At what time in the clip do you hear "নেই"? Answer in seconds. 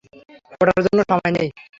1.37-1.49